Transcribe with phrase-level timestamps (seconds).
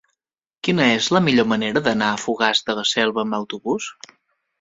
[0.67, 3.91] Quina és la millor manera d'anar a Fogars de la Selva amb autobús?